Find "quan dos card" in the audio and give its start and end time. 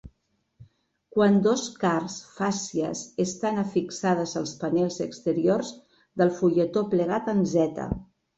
1.17-2.15